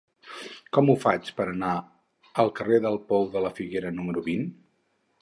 Com 0.77 0.89
ho 0.89 0.95
faig 1.03 1.29
per 1.41 1.47
anar 1.51 1.75
al 2.45 2.51
carrer 2.61 2.83
del 2.89 3.01
Pou 3.13 3.31
de 3.37 3.47
la 3.49 3.55
Figuera 3.61 3.97
número 4.03 4.29
vint? 4.33 4.53